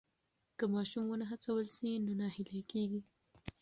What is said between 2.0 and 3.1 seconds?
نو ناهیلی کېږي.